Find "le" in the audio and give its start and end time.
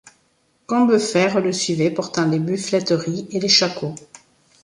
1.41-1.51